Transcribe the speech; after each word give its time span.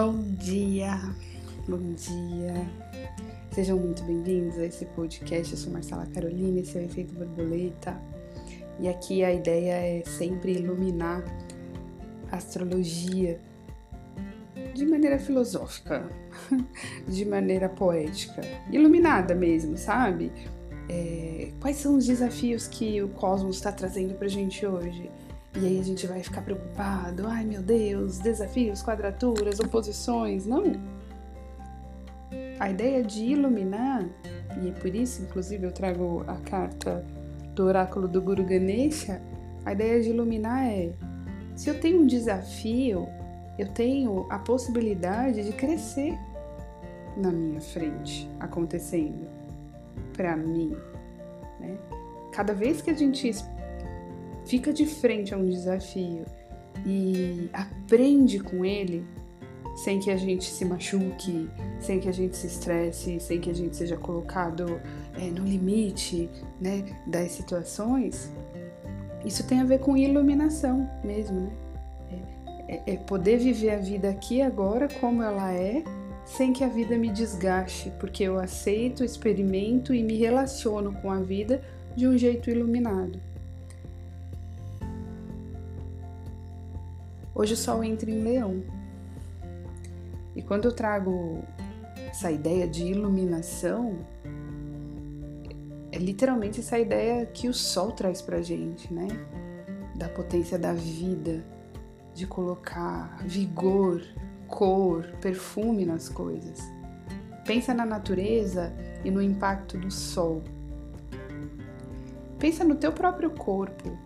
Bom 0.00 0.22
dia, 0.38 0.96
bom 1.66 1.92
dia. 1.94 2.54
Sejam 3.50 3.76
muito 3.80 4.00
bem-vindos 4.04 4.56
a 4.56 4.64
esse 4.64 4.86
podcast. 4.86 5.52
Eu 5.52 5.58
sou 5.58 5.72
Marcela 5.72 6.06
Carolina, 6.06 6.60
esse 6.60 6.78
é 6.78 6.82
o 6.82 6.84
Efeito 6.84 7.12
Borboleta. 7.14 8.00
E 8.78 8.86
aqui 8.86 9.24
a 9.24 9.34
ideia 9.34 9.72
é 9.72 10.04
sempre 10.06 10.52
iluminar 10.52 11.24
a 12.30 12.36
astrologia 12.36 13.40
de 14.72 14.86
maneira 14.86 15.18
filosófica, 15.18 16.08
de 17.08 17.24
maneira 17.24 17.68
poética, 17.68 18.42
iluminada 18.70 19.34
mesmo, 19.34 19.76
sabe? 19.76 20.30
É, 20.88 21.50
quais 21.60 21.74
são 21.74 21.96
os 21.96 22.06
desafios 22.06 22.68
que 22.68 23.02
o 23.02 23.08
cosmos 23.08 23.56
está 23.56 23.72
trazendo 23.72 24.14
pra 24.14 24.28
gente 24.28 24.64
hoje? 24.64 25.10
E 25.60 25.66
aí 25.66 25.80
a 25.80 25.82
gente 25.82 26.06
vai 26.06 26.22
ficar 26.22 26.42
preocupado, 26.42 27.26
ai 27.26 27.44
meu 27.44 27.60
Deus, 27.60 28.18
desafios, 28.18 28.80
quadraturas, 28.80 29.58
oposições. 29.58 30.46
Não. 30.46 30.62
A 32.60 32.70
ideia 32.70 33.02
de 33.02 33.24
iluminar, 33.24 34.06
e 34.62 34.68
é 34.68 34.72
por 34.72 34.94
isso, 34.94 35.22
inclusive, 35.22 35.66
eu 35.66 35.72
trago 35.72 36.24
a 36.28 36.36
carta 36.36 37.04
do 37.56 37.64
oráculo 37.64 38.06
do 38.06 38.22
Guru 38.22 38.44
Ganesha, 38.44 39.20
a 39.64 39.72
ideia 39.72 40.00
de 40.00 40.10
iluminar 40.10 40.64
é: 40.64 40.92
se 41.56 41.68
eu 41.68 41.80
tenho 41.80 42.02
um 42.02 42.06
desafio, 42.06 43.08
eu 43.58 43.66
tenho 43.66 44.26
a 44.30 44.38
possibilidade 44.38 45.42
de 45.42 45.52
crescer 45.52 46.16
na 47.16 47.32
minha 47.32 47.60
frente, 47.60 48.30
acontecendo 48.38 49.26
para 50.12 50.36
mim, 50.36 50.76
né? 51.58 51.76
Cada 52.32 52.54
vez 52.54 52.80
que 52.80 52.90
a 52.90 52.94
gente 52.94 53.28
fica 54.48 54.72
de 54.72 54.86
frente 54.86 55.32
a 55.32 55.36
um 55.36 55.48
desafio 55.48 56.24
e 56.84 57.48
aprende 57.52 58.40
com 58.40 58.64
ele, 58.64 59.04
sem 59.76 60.00
que 60.00 60.10
a 60.10 60.16
gente 60.16 60.44
se 60.44 60.64
machuque, 60.64 61.48
sem 61.78 62.00
que 62.00 62.08
a 62.08 62.12
gente 62.12 62.36
se 62.36 62.46
estresse, 62.46 63.20
sem 63.20 63.40
que 63.40 63.50
a 63.50 63.54
gente 63.54 63.76
seja 63.76 63.96
colocado 63.96 64.80
é, 65.16 65.26
no 65.30 65.44
limite 65.44 66.28
né, 66.60 66.84
das 67.06 67.32
situações, 67.32 68.32
isso 69.24 69.46
tem 69.46 69.60
a 69.60 69.64
ver 69.64 69.80
com 69.80 69.96
iluminação 69.96 70.88
mesmo, 71.04 71.40
né? 71.40 71.50
É, 72.68 72.74
é, 72.74 72.94
é 72.94 72.96
poder 72.96 73.38
viver 73.38 73.70
a 73.70 73.78
vida 73.78 74.08
aqui 74.08 74.40
agora 74.40 74.88
como 75.00 75.22
ela 75.22 75.52
é, 75.52 75.82
sem 76.24 76.52
que 76.52 76.62
a 76.62 76.68
vida 76.68 76.96
me 76.96 77.10
desgaste, 77.10 77.92
porque 77.98 78.24
eu 78.24 78.38
aceito, 78.38 79.04
experimento 79.04 79.94
e 79.94 80.02
me 80.02 80.16
relaciono 80.16 80.92
com 81.00 81.10
a 81.10 81.20
vida 81.20 81.62
de 81.96 82.06
um 82.06 82.16
jeito 82.16 82.50
iluminado. 82.50 83.20
Hoje 87.38 87.54
o 87.54 87.56
Sol 87.56 87.84
entra 87.84 88.10
em 88.10 88.20
Leão. 88.20 88.64
E 90.34 90.42
quando 90.42 90.64
eu 90.64 90.72
trago 90.72 91.44
essa 92.10 92.32
ideia 92.32 92.66
de 92.66 92.82
iluminação, 92.82 94.04
é 95.92 95.98
literalmente 95.98 96.58
essa 96.58 96.76
ideia 96.76 97.24
que 97.26 97.48
o 97.48 97.54
Sol 97.54 97.92
traz 97.92 98.20
pra 98.20 98.42
gente, 98.42 98.92
né? 98.92 99.06
Da 99.94 100.08
potência 100.08 100.58
da 100.58 100.72
vida, 100.72 101.44
de 102.12 102.26
colocar 102.26 103.16
vigor, 103.24 104.02
cor, 104.48 105.06
perfume 105.20 105.86
nas 105.86 106.08
coisas. 106.08 106.58
Pensa 107.46 107.72
na 107.72 107.86
natureza 107.86 108.72
e 109.04 109.12
no 109.12 109.22
impacto 109.22 109.78
do 109.78 109.92
sol. 109.92 110.42
Pensa 112.36 112.64
no 112.64 112.74
teu 112.74 112.90
próprio 112.92 113.30
corpo, 113.30 113.96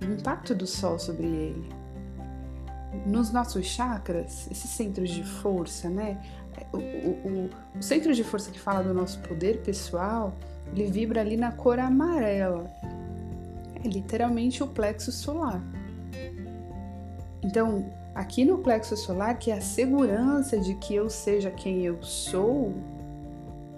no 0.00 0.14
impacto 0.14 0.52
do 0.52 0.66
sol 0.66 0.98
sobre 0.98 1.28
ele 1.28 1.81
nos 3.06 3.32
nossos 3.32 3.66
chakras, 3.66 4.48
esses 4.50 4.70
centros 4.70 5.10
de 5.10 5.24
força, 5.24 5.88
né? 5.88 6.18
O, 6.72 6.76
o, 6.76 6.80
o, 6.80 7.50
o, 7.78 7.82
centro 7.82 8.14
de 8.14 8.22
força 8.22 8.50
que 8.50 8.60
fala 8.60 8.82
do 8.82 8.92
nosso 8.92 9.18
poder 9.20 9.62
pessoal, 9.62 10.34
ele 10.72 10.90
vibra 10.90 11.20
ali 11.20 11.36
na 11.36 11.52
cor 11.52 11.78
amarela. 11.78 12.70
É 13.82 13.88
literalmente 13.88 14.62
o 14.62 14.66
plexo 14.66 15.10
solar. 15.10 15.60
Então, 17.42 17.90
aqui 18.14 18.44
no 18.44 18.58
plexo 18.58 18.96
solar, 18.96 19.38
que 19.38 19.50
é 19.50 19.54
a 19.54 19.60
segurança 19.60 20.58
de 20.58 20.74
que 20.74 20.94
eu 20.94 21.08
seja 21.08 21.50
quem 21.50 21.84
eu 21.84 22.02
sou, 22.02 22.74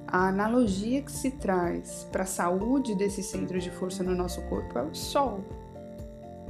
a 0.06 0.28
analogia 0.28 1.00
que 1.00 1.10
se 1.10 1.30
traz 1.30 2.06
para 2.12 2.24
a 2.24 2.26
saúde 2.26 2.94
desse 2.94 3.22
centro 3.22 3.58
de 3.58 3.70
força 3.70 4.02
no 4.02 4.14
nosso 4.14 4.42
corpo 4.42 4.78
é 4.78 4.82
o 4.82 4.94
Sol. 4.94 5.40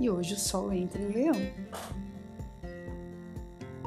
E 0.01 0.11
hoje 0.11 0.35
o 0.35 0.39
Sol 0.39 0.73
entra 0.73 1.01
em 1.01 1.09
Leão 1.09 1.51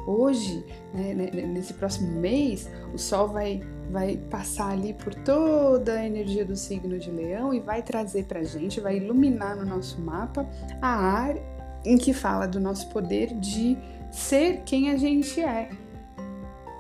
hoje, 0.08 0.66
né, 0.94 1.14
nesse 1.14 1.74
próximo 1.74 2.20
mês, 2.20 2.70
o 2.94 2.98
Sol 2.98 3.28
vai, 3.28 3.62
vai 3.92 4.16
passar 4.16 4.72
ali 4.72 4.94
por 4.94 5.14
toda 5.14 6.00
a 6.00 6.06
energia 6.06 6.46
do 6.46 6.56
signo 6.56 6.98
de 6.98 7.12
Leão 7.12 7.54
e 7.54 7.60
vai 7.60 7.84
trazer 7.84 8.24
para 8.24 8.42
gente, 8.44 8.80
vai 8.80 8.98
iluminar 8.98 9.58
no 9.58 9.66
nosso 9.66 10.00
mapa 10.00 10.48
a 10.82 10.88
área 10.88 11.44
em 11.86 11.98
que 11.98 12.14
fala 12.14 12.48
do 12.48 12.60
nosso 12.60 12.88
poder 12.90 13.34
de 13.36 13.78
ser 14.10 14.62
quem 14.66 14.90
a 14.90 14.98
gente 14.98 15.42
é. 15.42 15.70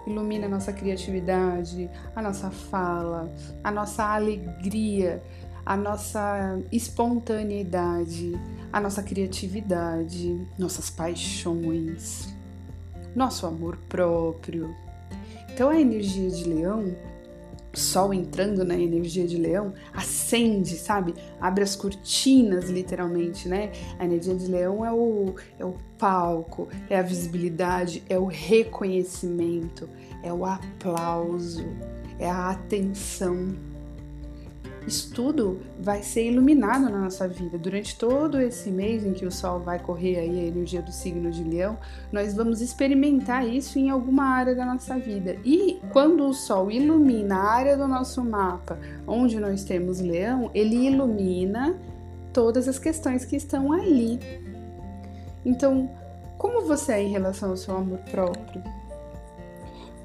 Ilumina 0.07 0.45
a 0.45 0.49
nossa 0.49 0.71
criatividade, 0.71 1.89
a 2.15 2.21
nossa 2.21 2.49
fala, 2.49 3.29
a 3.61 3.69
nossa 3.69 4.05
alegria, 4.05 5.21
a 5.65 5.75
nossa 5.75 6.57
espontaneidade, 6.71 8.31
a 8.71 8.79
nossa 8.79 9.03
criatividade, 9.03 10.47
nossas 10.57 10.89
paixões 10.89 12.36
nosso 13.16 13.45
amor 13.45 13.78
próprio. 13.90 14.75
Então 15.53 15.69
a 15.69 15.79
energia 15.79 16.29
de 16.29 16.44
leão, 16.44 16.95
sol 17.73 18.13
entrando 18.13 18.63
na 18.63 18.78
energia 18.78 19.25
de 19.28 19.38
leão, 19.38 19.73
acende, 19.94 20.78
sabe? 20.78 21.13
Abre 21.40 21.63
as 21.63 21.75
cortinas, 21.75 22.69
literalmente, 22.69 23.47
né? 23.47 23.72
A 23.97 24.06
energia 24.06 24.35
de 24.35 24.47
leão 24.47 24.85
é 24.85 24.91
o, 24.91 25.35
é 25.57 25.66
o 25.66 25.75
palco, 25.97 26.68
é 26.90 26.97
a 26.97 27.01
visibilidade, 27.01 28.03
é 28.09 28.18
o 28.18 28.25
reconhecimento, 28.25 29.89
é 30.24 30.31
o 30.31 30.45
aplauso, 30.45 31.66
é 32.19 32.29
a 32.29 32.50
atenção 32.50 33.56
isso 34.87 35.11
tudo 35.13 35.59
vai 35.77 36.01
ser 36.01 36.31
iluminado 36.31 36.89
na 36.89 37.01
nossa 37.01 37.27
vida. 37.27 37.57
Durante 37.57 37.97
todo 37.97 38.39
esse 38.39 38.71
mês 38.71 39.05
em 39.05 39.11
que 39.11 39.25
o 39.25 39.31
Sol 39.31 39.59
vai 39.59 39.79
correr 39.79 40.17
aí 40.17 40.39
a 40.39 40.43
energia 40.47 40.81
do 40.81 40.93
signo 40.93 41.29
de 41.29 41.43
Leão, 41.43 41.77
nós 42.09 42.33
vamos 42.33 42.61
experimentar 42.61 43.45
isso 43.45 43.77
em 43.77 43.89
alguma 43.89 44.23
área 44.23 44.55
da 44.55 44.65
nossa 44.65 44.97
vida. 44.97 45.35
E 45.43 45.81
quando 45.91 46.25
o 46.25 46.33
Sol 46.33 46.71
ilumina 46.71 47.35
a 47.35 47.51
área 47.51 47.75
do 47.75 47.85
nosso 47.85 48.23
mapa 48.23 48.79
onde 49.05 49.37
nós 49.41 49.65
temos 49.65 49.99
Leão, 49.99 50.49
ele 50.53 50.87
ilumina 50.87 51.77
todas 52.31 52.65
as 52.69 52.79
questões 52.79 53.25
que 53.25 53.35
estão 53.35 53.73
ali. 53.73 54.19
Então, 55.45 55.89
como 56.37 56.61
você 56.61 56.93
é 56.93 57.03
em 57.03 57.09
relação 57.09 57.49
ao 57.49 57.57
seu 57.57 57.75
amor 57.75 57.99
próprio? 58.09 58.63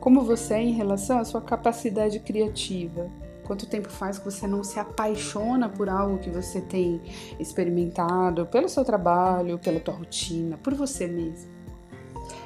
Como 0.00 0.22
você 0.22 0.54
é 0.54 0.62
em 0.62 0.72
relação 0.72 1.19
à 1.19 1.25
sua 1.25 1.41
capacidade 1.41 2.19
criativa? 2.19 3.09
Quanto 3.44 3.66
tempo 3.66 3.91
faz 3.91 4.19
que 4.19 4.25
você 4.25 4.47
não 4.47 4.62
se 4.62 4.78
apaixona 4.78 5.69
por 5.69 5.88
algo 5.88 6.19
que 6.19 6.30
você 6.30 6.60
tem 6.60 7.00
experimentado, 7.38 8.47
pelo 8.47 8.69
seu 8.69 8.84
trabalho, 8.84 9.58
pela 9.58 9.80
tua 9.80 9.94
rotina, 9.94 10.56
por 10.58 10.75
você 10.75 11.06
mesmo? 11.06 11.50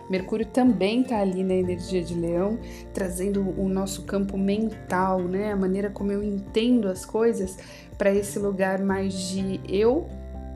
Mercúrio 0.08 0.46
também 0.46 1.02
está 1.02 1.18
ali 1.18 1.42
na 1.42 1.54
energia 1.54 2.02
de 2.02 2.14
Leão, 2.14 2.58
trazendo 2.94 3.40
o 3.60 3.68
nosso 3.68 4.04
campo 4.04 4.38
mental, 4.38 5.20
né? 5.20 5.52
A 5.52 5.56
maneira 5.56 5.90
como 5.90 6.12
eu 6.12 6.22
entendo 6.22 6.88
as 6.88 7.04
coisas 7.04 7.58
para 7.98 8.14
esse 8.14 8.38
lugar 8.38 8.80
mais 8.80 9.14
de 9.14 9.60
eu 9.68 10.06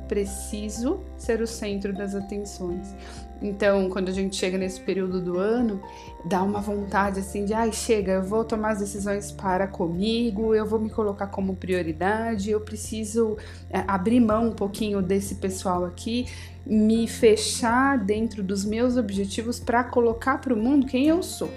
preciso 0.06 1.00
ser 1.16 1.40
o 1.40 1.46
centro 1.46 1.92
das 1.92 2.14
atenções. 2.14 2.94
Então, 3.42 3.88
quando 3.88 4.08
a 4.08 4.12
gente 4.12 4.36
chega 4.36 4.58
nesse 4.58 4.80
período 4.80 5.20
do 5.20 5.38
ano, 5.38 5.80
dá 6.24 6.42
uma 6.42 6.60
vontade 6.60 7.20
assim 7.20 7.44
de, 7.44 7.54
ai, 7.54 7.72
chega, 7.72 8.12
eu 8.12 8.22
vou 8.22 8.44
tomar 8.44 8.72
as 8.72 8.80
decisões 8.80 9.32
para 9.32 9.66
comigo, 9.66 10.54
eu 10.54 10.66
vou 10.66 10.78
me 10.78 10.90
colocar 10.90 11.26
como 11.28 11.56
prioridade, 11.56 12.50
eu 12.50 12.60
preciso 12.60 13.38
é, 13.70 13.82
abrir 13.86 14.20
mão 14.20 14.48
um 14.48 14.52
pouquinho 14.52 15.00
desse 15.00 15.36
pessoal 15.36 15.84
aqui, 15.84 16.26
me 16.66 17.08
fechar 17.08 17.98
dentro 17.98 18.42
dos 18.42 18.64
meus 18.64 18.98
objetivos 18.98 19.58
para 19.58 19.82
colocar 19.84 20.38
para 20.38 20.52
o 20.52 20.56
mundo 20.56 20.86
quem 20.86 21.06
eu 21.06 21.22
sou. 21.22 21.50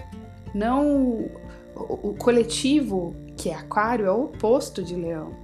Não 0.55 1.29
o 1.75 2.13
coletivo, 2.17 3.15
que 3.35 3.49
é 3.49 3.55
aquário, 3.55 4.05
é 4.05 4.11
o 4.11 4.25
oposto 4.25 4.83
de 4.83 4.95
leão 4.95 5.42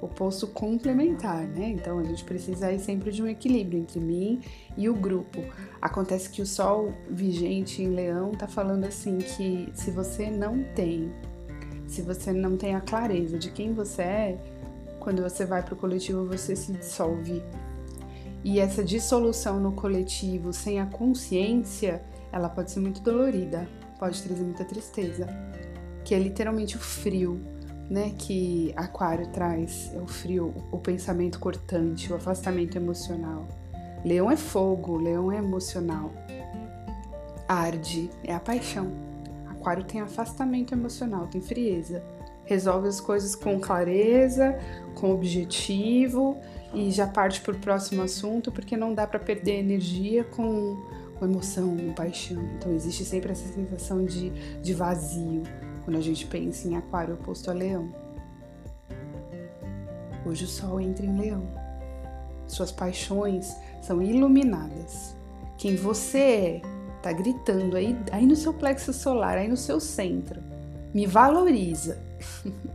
oposto 0.00 0.46
complementar, 0.46 1.46
né? 1.46 1.70
Então 1.70 1.98
a 1.98 2.04
gente 2.04 2.24
precisa 2.24 2.66
aí 2.66 2.78
sempre 2.78 3.10
de 3.10 3.22
um 3.22 3.26
equilíbrio 3.26 3.80
entre 3.80 4.00
mim 4.00 4.40
e 4.76 4.88
o 4.88 4.94
grupo. 4.94 5.40
Acontece 5.80 6.28
que 6.30 6.42
o 6.42 6.46
Sol 6.46 6.92
vigente 7.08 7.82
em 7.82 7.88
Leão 7.88 8.32
tá 8.32 8.46
falando 8.46 8.84
assim 8.84 9.18
que 9.18 9.70
se 9.74 9.90
você 9.90 10.30
não 10.30 10.62
tem, 10.74 11.12
se 11.86 12.02
você 12.02 12.32
não 12.32 12.56
tem 12.56 12.74
a 12.74 12.80
clareza 12.80 13.38
de 13.38 13.50
quem 13.50 13.72
você 13.72 14.02
é, 14.02 14.38
quando 15.00 15.22
você 15.22 15.44
vai 15.44 15.62
para 15.62 15.74
o 15.74 15.76
coletivo 15.76 16.26
você 16.26 16.54
se 16.54 16.72
dissolve. 16.72 17.42
E 18.44 18.60
essa 18.60 18.84
dissolução 18.84 19.58
no 19.58 19.72
coletivo 19.72 20.52
sem 20.52 20.80
a 20.80 20.86
consciência 20.86 22.02
ela 22.32 22.48
pode 22.48 22.70
ser 22.70 22.80
muito 22.80 23.00
dolorida, 23.00 23.68
pode 23.98 24.22
trazer 24.22 24.42
muita 24.42 24.64
tristeza, 24.64 25.26
que 26.04 26.14
é 26.14 26.18
literalmente 26.18 26.76
o 26.76 26.80
frio, 26.80 27.40
né, 27.88 28.12
que 28.18 28.72
Aquário 28.76 29.28
traz, 29.28 29.92
é 29.94 29.98
o 29.98 30.06
frio, 30.06 30.52
o 30.70 30.78
pensamento 30.78 31.38
cortante, 31.38 32.12
o 32.12 32.16
afastamento 32.16 32.76
emocional. 32.76 33.46
Leão 34.04 34.30
é 34.30 34.36
fogo, 34.36 34.96
Leão 34.96 35.30
é 35.30 35.38
emocional. 35.38 36.12
Arde 37.48 38.10
é 38.24 38.34
a 38.34 38.40
paixão. 38.40 38.90
Aquário 39.48 39.84
tem 39.84 40.00
afastamento 40.00 40.74
emocional, 40.74 41.26
tem 41.26 41.40
frieza. 41.40 42.02
Resolve 42.44 42.88
as 42.88 43.00
coisas 43.00 43.34
com 43.34 43.58
clareza, 43.58 44.56
com 44.94 45.12
objetivo 45.12 46.36
e 46.72 46.90
já 46.90 47.06
parte 47.06 47.40
para 47.40 47.54
o 47.54 47.58
próximo 47.58 48.02
assunto, 48.02 48.52
porque 48.52 48.76
não 48.76 48.94
dá 48.94 49.06
para 49.06 49.18
perder 49.18 49.58
energia 49.58 50.22
com, 50.24 50.76
com 51.18 51.24
emoção, 51.24 51.76
com 51.76 51.92
paixão. 51.92 52.42
Então 52.56 52.72
existe 52.72 53.04
sempre 53.04 53.32
essa 53.32 53.48
sensação 53.52 54.04
de, 54.04 54.30
de 54.60 54.74
vazio 54.74 55.42
quando 55.86 55.98
a 55.98 56.02
gente 56.02 56.26
pensa 56.26 56.66
em 56.66 56.76
Aquário 56.76 57.14
oposto 57.14 57.48
a 57.48 57.54
Leão. 57.54 57.88
Hoje 60.26 60.44
o 60.44 60.48
Sol 60.48 60.80
entra 60.80 61.06
em 61.06 61.16
Leão. 61.16 61.46
Suas 62.48 62.72
paixões 62.72 63.54
são 63.80 64.02
iluminadas. 64.02 65.14
Quem 65.56 65.76
você 65.76 66.18
é 66.18 66.62
tá 67.00 67.12
gritando 67.12 67.76
aí, 67.76 67.96
aí 68.10 68.26
no 68.26 68.34
seu 68.34 68.52
plexo 68.52 68.92
solar, 68.92 69.38
aí 69.38 69.46
no 69.46 69.56
seu 69.56 69.78
centro. 69.78 70.42
Me 70.92 71.06
valoriza. 71.06 72.02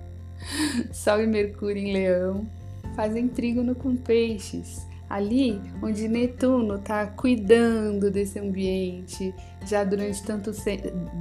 Sol 0.93 1.21
e 1.21 1.27
Mercúrio 1.27 1.83
em 1.83 1.91
Leão 1.91 2.47
fazem 2.95 3.27
trígono 3.27 3.75
com 3.75 3.93
peixes 3.93 4.87
ali 5.11 5.61
onde 5.81 6.07
Netuno 6.07 6.75
está 6.75 7.05
cuidando 7.05 8.09
desse 8.09 8.39
ambiente 8.39 9.35
já 9.65 9.83
durante 9.83 10.23
tanto, 10.23 10.51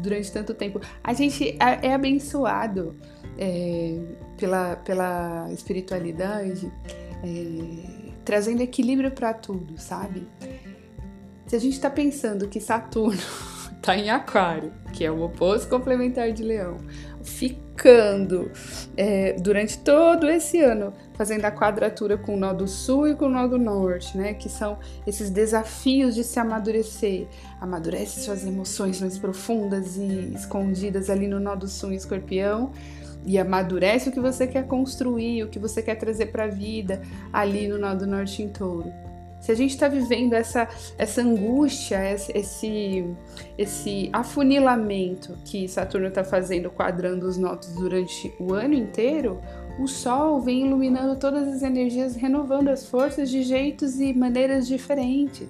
durante 0.01 0.31
tanto 0.33 0.55
tempo. 0.55 0.81
A 1.03 1.13
gente 1.13 1.57
é, 1.61 1.89
é 1.89 1.95
abençoado 1.95 2.97
é, 3.37 3.99
pela, 4.37 4.77
pela 4.77 5.49
espiritualidade, 5.53 6.71
é, 7.25 8.13
trazendo 8.25 8.63
equilíbrio 8.63 9.11
para 9.11 9.35
tudo, 9.35 9.77
sabe? 9.77 10.27
Se 11.47 11.57
a 11.57 11.59
gente 11.59 11.75
está 11.75 11.91
pensando 11.91 12.49
que 12.49 12.61
Saturno 12.61 13.21
está 13.75 13.97
em 13.99 14.09
Aquário, 14.09 14.73
que 14.93 15.05
é 15.05 15.11
o 15.11 15.21
oposto 15.23 15.69
complementar 15.69 16.31
de 16.33 16.45
Leão, 16.45 16.77
ficando 17.25 18.53
é, 18.97 19.33
durante 19.33 19.79
todo 19.79 20.29
esse 20.29 20.61
ano 20.61 20.93
fazendo 21.21 21.45
a 21.45 21.51
quadratura 21.51 22.17
com 22.17 22.35
o 22.35 22.37
nó 22.39 22.55
do 22.55 22.67
sul 22.67 23.07
e 23.07 23.15
com 23.15 23.27
o 23.27 23.29
nó 23.29 23.47
do 23.47 23.59
norte, 23.59 24.17
né? 24.17 24.33
Que 24.33 24.49
são 24.49 24.79
esses 25.07 25.29
desafios 25.29 26.15
de 26.15 26.25
se 26.25 26.41
amadurecer. 26.41 27.27
Amadurece 27.61 28.23
suas 28.23 28.47
emoções 28.47 29.03
mais 29.03 29.19
profundas 29.19 29.99
e 29.99 30.33
escondidas 30.35 31.11
ali 31.11 31.29
no 31.29 31.39
nó 31.39 31.55
do 31.55 31.69
sul 31.69 31.93
em 31.93 31.97
escorpião 31.97 32.73
e 33.27 33.39
amadurece 33.39 34.09
o 34.09 34.13
que 34.13 34.19
você 34.19 34.47
quer 34.47 34.67
construir, 34.67 35.43
o 35.43 35.49
que 35.49 35.59
você 35.59 35.83
quer 35.83 35.97
trazer 35.97 36.33
para 36.33 36.45
a 36.45 36.49
vida 36.49 37.03
ali 37.31 37.69
no 37.69 37.77
nó 37.77 37.95
do 37.95 38.07
norte 38.07 38.43
em 38.43 38.49
touro. 38.49 38.91
Se 39.43 39.53
a 39.53 39.55
gente 39.55 39.71
está 39.71 39.89
vivendo 39.89 40.35
essa, 40.35 40.69
essa 40.97 41.21
angústia, 41.21 41.99
esse, 42.13 43.05
esse 43.59 44.11
afunilamento 44.13 45.37
que 45.45 45.67
Saturno 45.67 46.09
está 46.09 46.23
fazendo, 46.23 46.71
quadrando 46.71 47.27
os 47.27 47.39
notos 47.39 47.75
durante 47.75 48.33
o 48.39 48.53
ano 48.53 48.75
inteiro, 48.75 49.41
o 49.79 49.87
Sol 49.87 50.41
vem 50.41 50.67
iluminando 50.67 51.17
todas 51.17 51.49
as 51.49 51.63
energias, 51.63 52.17
renovando 52.17 52.69
as 52.69 52.87
forças 52.87 53.31
de 53.31 53.43
jeitos 53.43 54.01
e 54.01 54.13
maneiras 54.13 54.67
diferentes. 54.67 55.49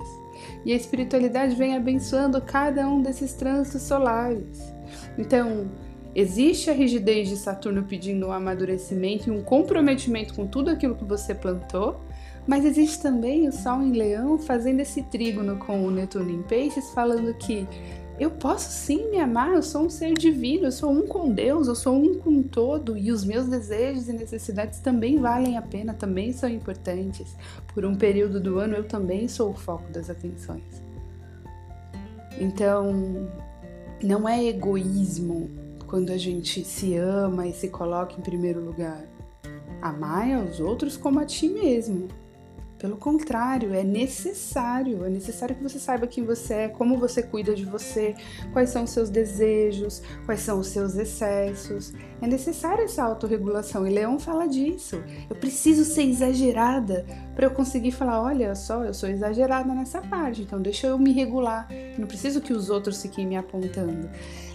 E 0.65 0.73
a 0.73 0.77
espiritualidade 0.77 1.55
vem 1.55 1.77
abençoando 1.77 2.41
cada 2.41 2.89
um 2.89 3.03
desses 3.03 3.35
trânsitos 3.35 3.83
solares. 3.83 4.73
Então, 5.19 5.71
existe 6.15 6.71
a 6.71 6.73
rigidez 6.73 7.29
de 7.29 7.37
Saturno 7.37 7.85
pedindo 7.85 8.27
um 8.27 8.33
amadurecimento 8.33 9.29
e 9.29 9.33
um 9.33 9.43
comprometimento 9.43 10.35
com 10.35 10.47
tudo 10.47 10.71
aquilo 10.71 10.97
que 10.97 11.05
você 11.05 11.35
plantou, 11.35 12.01
mas 12.47 12.65
existe 12.65 13.01
também 13.03 13.49
o 13.49 13.53
Sol 13.53 13.83
em 13.83 13.93
Leão 13.93 14.39
fazendo 14.39 14.81
esse 14.81 15.03
trígono 15.03 15.57
com 15.59 15.85
o 15.85 15.91
Netuno 15.91 16.31
em 16.31 16.43
Peixes, 16.43 16.91
falando 16.91 17.33
que 17.35 17.67
eu 18.21 18.31
posso 18.31 18.71
sim 18.71 19.11
me 19.11 19.19
amar, 19.19 19.55
eu 19.55 19.63
sou 19.63 19.87
um 19.87 19.89
ser 19.89 20.13
divino, 20.13 20.67
eu 20.67 20.73
sou 20.73 20.91
um 20.91 21.07
com 21.07 21.33
Deus, 21.33 21.69
eu 21.69 21.75
sou 21.75 21.97
um 21.97 22.19
com 22.19 22.43
todo 22.43 22.95
e 22.95 23.11
os 23.11 23.25
meus 23.25 23.49
desejos 23.49 24.11
e 24.11 24.13
necessidades 24.13 24.79
também 24.79 25.19
valem 25.19 25.57
a 25.57 25.63
pena, 25.63 25.95
também 25.95 26.31
são 26.31 26.47
importantes. 26.47 27.35
Por 27.73 27.83
um 27.83 27.97
período 27.97 28.39
do 28.39 28.59
ano 28.59 28.75
eu 28.75 28.85
também 28.85 29.27
sou 29.27 29.53
o 29.53 29.55
foco 29.55 29.91
das 29.91 30.11
atenções. 30.11 30.83
Então, 32.39 33.27
não 34.03 34.29
é 34.29 34.45
egoísmo 34.45 35.51
quando 35.87 36.11
a 36.11 36.19
gente 36.19 36.63
se 36.63 36.97
ama 36.97 37.47
e 37.47 37.55
se 37.55 37.69
coloca 37.69 38.15
em 38.19 38.23
primeiro 38.23 38.63
lugar. 38.63 39.03
Amar 39.81 40.31
aos 40.35 40.61
outros 40.61 40.95
como 40.95 41.21
a 41.21 41.25
ti 41.25 41.49
mesmo. 41.49 42.09
Pelo 42.81 42.97
contrário, 42.97 43.75
é 43.75 43.85
necessário, 43.85 45.05
é 45.05 45.11
necessário 45.11 45.55
que 45.55 45.63
você 45.63 45.79
saiba 45.79 46.07
quem 46.07 46.25
você 46.25 46.55
é, 46.55 46.69
como 46.69 46.97
você 46.97 47.23
cuida 47.23 47.55
de 47.55 47.67
você, 47.67 48.15
quais 48.55 48.71
são 48.71 48.85
os 48.85 48.91
seus 48.91 49.11
desejos, 49.11 50.03
quais 50.25 50.41
são 50.41 50.59
os 50.59 50.69
seus 50.69 50.97
excessos. 50.97 51.93
É 52.23 52.27
necessário 52.27 52.83
essa 52.83 53.05
autorregulação 53.05 53.87
e 53.87 53.91
Leão 53.91 54.19
fala 54.19 54.49
disso. 54.49 55.05
Eu 55.29 55.37
preciso 55.37 55.85
ser 55.85 56.05
exagerada 56.05 57.05
para 57.37 57.45
eu 57.45 57.51
conseguir 57.51 57.93
falar: 57.93 58.23
olha 58.23 58.55
só, 58.55 58.83
eu 58.83 58.95
sou 58.95 59.11
exagerada 59.11 59.75
nessa 59.75 60.01
parte, 60.01 60.41
então 60.41 60.63
deixa 60.63 60.87
eu 60.87 60.99
me 60.99 61.13
regular. 61.13 61.69
Não 61.99 62.07
preciso 62.07 62.41
que 62.41 62.55
os 62.55 62.71
outros 62.71 63.03
fiquem 63.03 63.27
me 63.27 63.37
apontando. 63.37 64.09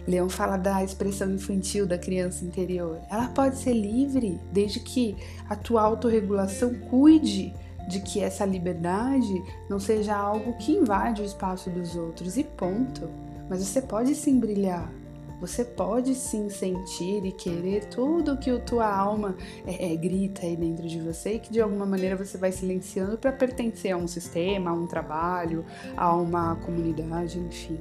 Leão 0.07 0.29
fala 0.29 0.57
da 0.57 0.83
expressão 0.83 1.31
infantil 1.31 1.85
da 1.85 1.97
criança 1.97 2.43
interior. 2.43 3.01
Ela 3.07 3.27
pode 3.27 3.59
ser 3.59 3.73
livre 3.73 4.39
desde 4.51 4.79
que 4.79 5.15
a 5.47 5.55
tua 5.55 5.83
autorregulação 5.83 6.73
cuide 6.89 7.53
de 7.87 7.99
que 7.99 8.19
essa 8.19 8.45
liberdade 8.45 9.43
não 9.69 9.79
seja 9.79 10.15
algo 10.15 10.53
que 10.57 10.71
invade 10.71 11.21
o 11.21 11.25
espaço 11.25 11.69
dos 11.69 11.95
outros 11.95 12.37
e 12.37 12.43
ponto. 12.43 13.09
Mas 13.49 13.65
você 13.65 13.81
pode 13.81 14.15
sim 14.15 14.39
brilhar, 14.39 14.91
você 15.39 15.63
pode 15.63 16.15
sim 16.15 16.49
sentir 16.49 17.23
e 17.25 17.31
querer 17.31 17.85
tudo 17.85 18.37
que 18.37 18.49
a 18.49 18.59
tua 18.59 18.87
alma 18.87 19.35
é, 19.67 19.93
é, 19.93 19.95
grita 19.95 20.45
aí 20.45 20.55
dentro 20.55 20.87
de 20.87 20.99
você 20.99 21.33
e 21.33 21.39
que 21.39 21.51
de 21.51 21.61
alguma 21.61 21.85
maneira 21.85 22.15
você 22.15 22.37
vai 22.37 22.51
silenciando 22.51 23.17
para 23.17 23.31
pertencer 23.31 23.91
a 23.91 23.97
um 23.97 24.07
sistema, 24.07 24.71
a 24.71 24.73
um 24.73 24.87
trabalho, 24.87 25.65
a 25.95 26.15
uma 26.15 26.55
comunidade, 26.55 27.37
enfim. 27.37 27.77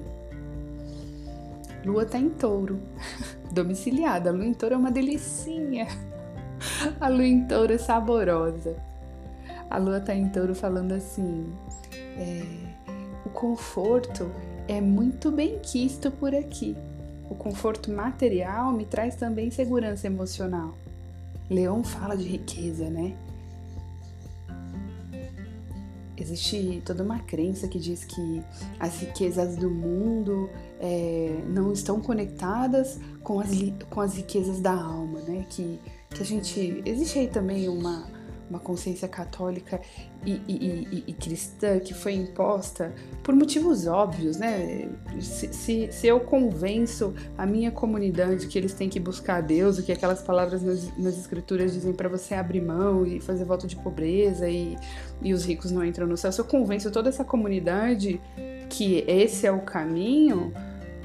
Lua 1.84 2.04
tá 2.04 2.18
em 2.18 2.30
touro, 2.30 2.80
domiciliada. 3.52 4.30
A 4.30 4.32
lua 4.32 4.46
em 4.46 4.54
touro 4.54 4.74
é 4.74 4.78
uma 4.78 4.90
delicinha. 4.90 5.86
A 7.00 7.08
lua 7.08 7.26
em 7.26 7.46
touro 7.46 7.72
é 7.72 7.78
saborosa 7.78 8.76
a 9.70 9.78
lua 9.78 9.98
está 9.98 10.14
em 10.14 10.28
touro 10.28 10.54
falando 10.54 10.92
assim: 10.92 11.52
é, 12.16 12.42
o 13.24 13.30
conforto 13.30 14.30
é 14.68 14.80
muito 14.80 15.30
bem 15.30 15.58
quisto 15.58 16.10
por 16.10 16.34
aqui. 16.34 16.76
O 17.28 17.34
conforto 17.34 17.90
material 17.90 18.72
me 18.72 18.84
traz 18.84 19.16
também 19.16 19.50
segurança 19.50 20.06
emocional. 20.06 20.74
Leão 21.50 21.82
fala 21.82 22.16
de 22.16 22.24
riqueza, 22.24 22.88
né? 22.88 23.14
Existe 26.16 26.80
toda 26.86 27.02
uma 27.02 27.18
crença 27.18 27.66
que 27.66 27.78
diz 27.78 28.04
que 28.04 28.42
as 28.78 29.00
riquezas 29.00 29.56
do 29.56 29.68
mundo 29.68 30.48
é, 30.80 31.42
não 31.48 31.72
estão 31.72 32.00
conectadas 32.00 33.00
com 33.22 33.40
as, 33.40 33.50
com 33.90 34.00
as 34.00 34.14
riquezas 34.14 34.60
da 34.60 34.72
alma, 34.72 35.20
né? 35.20 35.44
Que, 35.50 35.80
que 36.10 36.22
a 36.22 36.24
gente. 36.24 36.82
Existe 36.86 37.18
aí 37.18 37.28
também 37.28 37.68
uma, 37.68 38.06
uma 38.54 38.60
consciência 38.60 39.08
católica 39.08 39.80
e, 40.24 40.40
e, 40.48 40.54
e, 40.92 41.04
e, 41.08 41.12
cristã 41.12 41.78
que 41.80 41.92
foi 41.92 42.14
imposta 42.14 42.94
por 43.22 43.34
motivos 43.34 43.86
óbvios, 43.86 44.36
né? 44.36 44.88
Se, 45.20 45.52
se, 45.52 45.92
se, 45.92 46.06
eu 46.06 46.20
convenço 46.20 47.12
a 47.36 47.44
minha 47.44 47.70
comunidade 47.70 48.46
que 48.46 48.56
eles 48.56 48.72
têm 48.72 48.88
que 48.88 48.98
buscar 49.00 49.36
a 49.36 49.40
Deus, 49.40 49.78
o 49.78 49.82
que 49.82 49.92
aquelas 49.92 50.22
palavras 50.22 50.62
nas, 50.62 50.96
nas 50.96 51.18
escrituras 51.18 51.72
dizem 51.72 51.92
para 51.92 52.08
você 52.08 52.34
abrir 52.34 52.62
mão 52.62 53.04
e 53.04 53.20
fazer 53.20 53.44
voto 53.44 53.66
de 53.66 53.76
pobreza 53.76 54.48
e, 54.48 54.76
e 55.20 55.34
os 55.34 55.44
ricos 55.44 55.70
não 55.70 55.84
entram 55.84 56.06
no 56.06 56.16
céu, 56.16 56.32
se 56.32 56.40
eu 56.40 56.44
convenço 56.44 56.90
toda 56.90 57.08
essa 57.08 57.24
comunidade 57.24 58.20
que 58.70 59.04
esse 59.06 59.46
é 59.46 59.52
o 59.52 59.60
caminho 59.60 60.52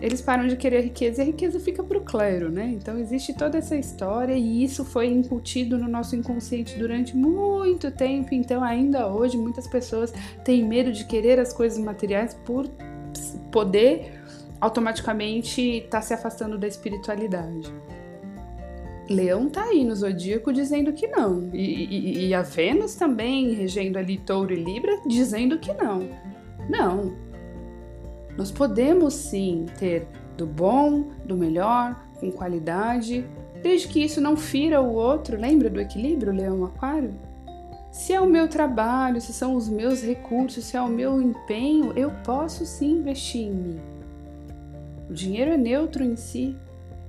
eles 0.01 0.21
param 0.21 0.47
de 0.47 0.55
querer 0.55 0.81
riqueza 0.81 1.21
e 1.21 1.23
a 1.23 1.25
riqueza 1.25 1.59
fica 1.59 1.83
para 1.83 1.97
o 1.97 2.01
clero, 2.01 2.49
né? 2.49 2.65
Então 2.67 2.97
existe 2.97 3.33
toda 3.33 3.57
essa 3.57 3.75
história 3.75 4.33
e 4.33 4.63
isso 4.63 4.85
foi 4.85 5.07
incutido 5.07 5.77
no 5.77 5.87
nosso 5.87 6.15
inconsciente 6.15 6.77
durante 6.77 7.15
muito 7.15 7.91
tempo. 7.91 8.33
Então, 8.33 8.63
ainda 8.63 9.07
hoje, 9.07 9.37
muitas 9.37 9.67
pessoas 9.67 10.13
têm 10.43 10.65
medo 10.65 10.91
de 10.91 11.05
querer 11.05 11.39
as 11.39 11.53
coisas 11.53 11.77
materiais 11.77 12.33
por 12.33 12.67
poder 13.51 14.19
automaticamente 14.61 15.61
estar 15.61 15.99
tá 15.99 16.01
se 16.01 16.13
afastando 16.13 16.57
da 16.57 16.67
espiritualidade. 16.67 17.73
Leão 19.09 19.49
tá 19.49 19.63
aí 19.63 19.83
no 19.83 19.95
zodíaco 19.95 20.53
dizendo 20.53 20.93
que 20.93 21.07
não, 21.07 21.49
e, 21.51 21.85
e, 21.85 22.27
e 22.27 22.33
a 22.33 22.43
Vênus 22.43 22.93
também 22.93 23.53
regendo 23.53 23.97
ali 23.97 24.19
Touro 24.19 24.53
e 24.53 24.63
Libra 24.63 25.01
dizendo 25.07 25.57
que 25.57 25.73
não. 25.73 26.07
Não, 26.69 27.15
Nós 28.39 28.51
podemos 28.51 29.15
sim 29.15 29.65
ter 29.77 30.07
do 30.37 30.47
bom, 30.47 31.09
do 31.25 31.35
melhor, 31.35 32.01
com 32.21 32.31
qualidade, 32.31 33.25
desde 33.61 33.89
que 33.89 34.01
isso 34.01 34.21
não 34.21 34.37
fira 34.37 34.79
o 34.79 34.93
outro. 34.93 35.37
Lembra 35.37 35.69
do 35.69 35.81
equilíbrio, 35.81 36.31
Leão 36.31 36.63
Aquário? 36.63 37.13
Se 37.91 38.13
é 38.13 38.21
o 38.21 38.25
meu 38.25 38.47
trabalho, 38.47 39.19
se 39.19 39.33
são 39.33 39.55
os 39.55 39.67
meus 39.67 40.01
recursos, 40.01 40.63
se 40.63 40.77
é 40.77 40.81
o 40.81 40.87
meu 40.87 41.21
empenho, 41.21 41.91
eu 41.97 42.11
posso 42.23 42.65
sim 42.65 42.99
investir 42.99 43.41
em 43.41 43.53
mim. 43.53 43.79
O 45.09 45.13
dinheiro 45.13 45.51
é 45.51 45.57
neutro 45.57 46.01
em 46.01 46.15
si. 46.15 46.55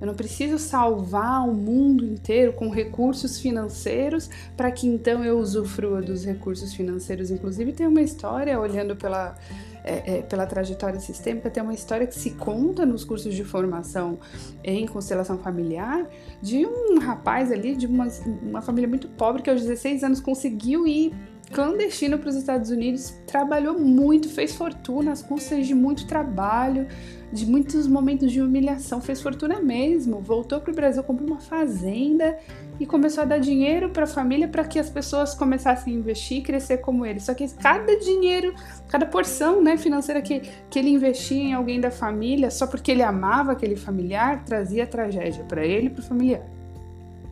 Eu 0.01 0.09
não 0.09 0.15
preciso 0.15 0.59
salvar 0.59 1.49
o 1.49 1.55
mundo 1.55 2.05
inteiro 2.05 2.55
com 2.55 2.71
recursos 2.71 3.39
financeiros 3.39 4.29
para 4.57 4.73
que 4.73 4.89
então 4.89 5.23
eu 5.23 5.39
usufrua 5.39 6.03
dos 6.03 6.25
recursos 6.25 6.75
financeiros. 6.75 7.31
Inclusive, 7.31 7.73
tem 7.73 7.87
uma 7.87 8.01
história, 8.01 8.59
olhando 8.59 8.97
pela, 8.97 9.37
é, 9.85 10.19
é, 10.19 10.23
pela 10.23 10.47
trajetória 10.47 11.01
sistêmica, 11.01 11.51
tem 11.51 11.63
uma 11.63 11.75
história 11.75 12.07
que 12.07 12.15
se 12.15 12.31
conta 12.33 12.85
nos 12.85 13.05
cursos 13.05 13.35
de 13.35 13.45
formação 13.45 14.19
em 14.63 14.87
constelação 14.87 15.39
familiar 15.39 16.07
de 16.41 16.67
um 16.67 16.99
rapaz 16.99 17.51
ali, 17.51 17.75
de 17.75 17.87
uma, 17.87 18.09
uma 18.43 18.61
família 18.61 18.89
muito 18.89 19.09
pobre, 19.09 19.43
que 19.43 19.51
aos 19.51 19.61
16 19.61 20.05
anos 20.05 20.21
conseguiu 20.21 20.87
ir 20.87 21.13
clandestino 21.53 22.19
para 22.19 22.29
os 22.29 22.37
Estados 22.37 22.71
Unidos, 22.71 23.15
trabalhou 23.27 23.79
muito, 23.79 24.29
fez 24.29 24.55
fortuna 24.55 25.13
às 25.13 25.23
custas 25.23 25.67
de 25.67 25.75
muito 25.75 26.07
trabalho, 26.07 26.87
de 27.33 27.45
muitos 27.45 27.87
momentos 27.87 28.31
de 28.31 28.41
humilhação, 28.41 29.01
fez 29.01 29.21
fortuna 29.21 29.61
mesmo, 29.61 30.21
voltou 30.21 30.61
para 30.61 30.71
o 30.71 30.75
Brasil, 30.75 31.03
comprou 31.03 31.29
uma 31.29 31.41
fazenda 31.41 32.39
e 32.81 32.87
começou 32.87 33.23
a 33.23 33.27
dar 33.27 33.39
dinheiro 33.39 33.91
para 33.91 34.05
a 34.05 34.07
família 34.07 34.49
para 34.49 34.65
que 34.65 34.79
as 34.79 34.89
pessoas 34.89 35.35
começassem 35.35 35.95
a 35.95 35.99
investir 35.99 36.39
e 36.39 36.43
crescer 36.43 36.79
como 36.79 37.05
ele. 37.05 37.21
Só 37.21 37.35
que 37.35 37.47
cada 37.49 37.95
dinheiro, 37.99 38.55
cada 38.89 39.05
porção 39.05 39.63
né, 39.63 39.77
financeira 39.77 40.23
que, 40.23 40.41
que 40.71 40.79
ele 40.79 40.89
investia 40.89 41.43
em 41.43 41.53
alguém 41.53 41.79
da 41.79 41.91
família, 41.91 42.51
só 42.51 42.67
porque 42.67 42.91
ele 42.91 43.03
amava 43.03 43.53
aquele 43.53 43.77
familiar, 43.77 44.43
trazia 44.45 44.87
tragédia 44.87 45.45
para 45.45 45.65
ele 45.65 45.89
e 45.89 45.91
para 45.91 46.01
o 46.01 46.05
familiar 46.05 46.43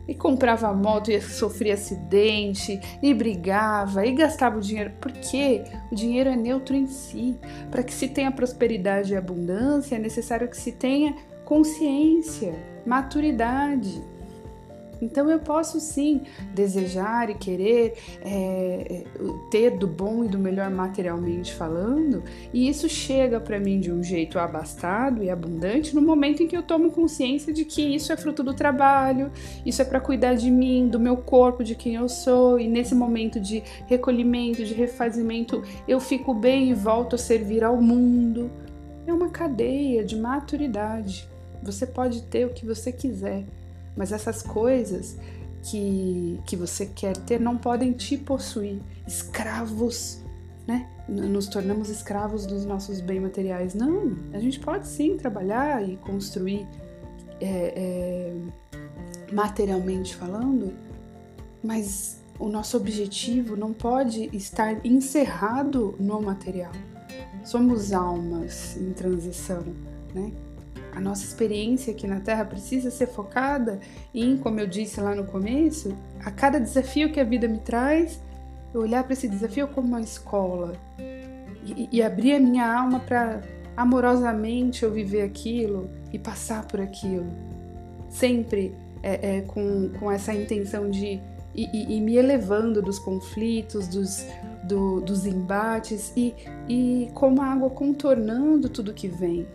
e 0.07 0.15
comprava 0.15 0.73
moto 0.73 1.11
e 1.11 1.21
sofria 1.21 1.75
acidente, 1.75 2.81
e 2.99 3.13
brigava, 3.13 4.07
e 4.07 4.11
gastava 4.11 4.57
o 4.57 4.59
dinheiro, 4.59 4.91
porque 4.99 5.63
o 5.91 5.93
dinheiro 5.93 6.31
é 6.31 6.35
neutro 6.35 6.75
em 6.75 6.87
si. 6.87 7.37
Para 7.69 7.83
que 7.83 7.93
se 7.93 8.07
tenha 8.07 8.31
prosperidade 8.31 9.13
e 9.13 9.15
abundância, 9.15 9.97
é 9.97 9.99
necessário 9.99 10.47
que 10.47 10.57
se 10.57 10.71
tenha 10.71 11.15
consciência, 11.45 12.55
maturidade. 12.87 14.01
Então 15.01 15.29
eu 15.29 15.39
posso 15.39 15.79
sim 15.79 16.21
desejar 16.53 17.29
e 17.29 17.35
querer 17.35 17.93
é, 18.21 19.03
ter 19.49 19.71
do 19.71 19.87
bom 19.87 20.23
e 20.23 20.27
do 20.27 20.37
melhor 20.37 20.69
materialmente 20.69 21.53
falando, 21.53 22.23
e 22.53 22.67
isso 22.67 22.89
chega 22.89 23.39
para 23.39 23.59
mim 23.59 23.79
de 23.79 23.91
um 23.91 24.03
jeito 24.03 24.37
abastado 24.37 25.23
e 25.23 25.29
abundante 25.29 25.95
no 25.95 26.01
momento 26.01 26.43
em 26.43 26.47
que 26.47 26.55
eu 26.55 26.63
tomo 26.63 26.91
consciência 26.91 27.53
de 27.53 27.65
que 27.65 27.81
isso 27.81 28.11
é 28.11 28.17
fruto 28.17 28.43
do 28.43 28.53
trabalho, 28.53 29.31
isso 29.65 29.81
é 29.81 29.85
para 29.85 29.99
cuidar 29.99 30.35
de 30.35 30.51
mim, 30.51 30.87
do 30.87 30.99
meu 30.99 31.17
corpo, 31.17 31.63
de 31.63 31.75
quem 31.75 31.95
eu 31.95 32.09
sou, 32.09 32.59
e 32.59 32.67
nesse 32.67 32.93
momento 32.93 33.39
de 33.39 33.63
recolhimento, 33.87 34.63
de 34.63 34.73
refazimento, 34.73 35.63
eu 35.87 35.99
fico 35.99 36.33
bem 36.33 36.69
e 36.69 36.73
volto 36.73 37.15
a 37.15 37.17
servir 37.17 37.63
ao 37.63 37.81
mundo. 37.81 38.49
É 39.05 39.13
uma 39.13 39.29
cadeia 39.29 40.03
de 40.03 40.15
maturidade. 40.15 41.27
Você 41.63 41.85
pode 41.85 42.23
ter 42.23 42.45
o 42.45 42.49
que 42.49 42.65
você 42.65 42.91
quiser 42.91 43.43
mas 43.95 44.11
essas 44.11 44.41
coisas 44.41 45.17
que, 45.63 46.39
que 46.45 46.55
você 46.55 46.85
quer 46.85 47.15
ter 47.17 47.39
não 47.39 47.57
podem 47.57 47.91
te 47.93 48.17
possuir. 48.17 48.79
Escravos, 49.07 50.19
né? 50.67 50.87
Nos 51.07 51.47
tornamos 51.47 51.89
escravos 51.89 52.45
dos 52.45 52.65
nossos 52.65 53.01
bens 53.01 53.21
materiais. 53.21 53.73
Não, 53.73 54.15
a 54.33 54.39
gente 54.39 54.59
pode 54.59 54.87
sim 54.87 55.17
trabalhar 55.17 55.87
e 55.87 55.97
construir 55.97 56.67
é, 57.41 57.73
é, 57.75 58.33
materialmente 59.31 60.15
falando, 60.15 60.73
mas 61.63 62.19
o 62.37 62.47
nosso 62.47 62.77
objetivo 62.77 63.55
não 63.55 63.73
pode 63.73 64.29
estar 64.35 64.85
encerrado 64.85 65.95
no 65.99 66.21
material. 66.21 66.71
Somos 67.43 67.91
almas 67.91 68.77
em 68.77 68.93
transição, 68.93 69.63
né? 70.13 70.31
A 70.99 71.01
nossa 71.01 71.23
experiência 71.23 71.93
aqui 71.93 72.05
na 72.05 72.19
Terra 72.19 72.43
precisa 72.43 72.91
ser 72.91 73.07
focada 73.07 73.79
em, 74.13 74.35
como 74.35 74.59
eu 74.59 74.67
disse 74.67 74.99
lá 74.99 75.15
no 75.15 75.23
começo, 75.23 75.95
a 76.25 76.29
cada 76.29 76.59
desafio 76.59 77.09
que 77.09 77.21
a 77.21 77.23
vida 77.23 77.47
me 77.47 77.59
traz, 77.59 78.19
eu 78.73 78.81
olhar 78.81 79.05
para 79.05 79.13
esse 79.13 79.25
desafio 79.25 79.69
como 79.69 79.87
uma 79.87 80.01
escola 80.01 80.73
e, 81.63 81.87
e 81.89 82.03
abrir 82.03 82.33
a 82.33 82.39
minha 82.39 82.69
alma 82.69 82.99
para 82.99 83.41
amorosamente 83.77 84.83
eu 84.83 84.91
viver 84.91 85.21
aquilo 85.21 85.89
e 86.11 86.19
passar 86.19 86.67
por 86.67 86.81
aquilo. 86.81 87.31
Sempre 88.09 88.75
é, 89.01 89.37
é, 89.37 89.41
com, 89.43 89.91
com 90.01 90.11
essa 90.11 90.33
intenção 90.33 90.89
de 90.89 91.17
ir 91.55 92.01
me 92.01 92.17
elevando 92.17 92.81
dos 92.81 92.99
conflitos, 92.99 93.87
dos, 93.87 94.25
do, 94.65 94.99
dos 94.99 95.25
embates 95.25 96.11
e, 96.17 96.35
e 96.67 97.09
como 97.13 97.41
a 97.41 97.45
água 97.45 97.69
contornando 97.69 98.67
tudo 98.67 98.93
que 98.93 99.07
vem. 99.07 99.47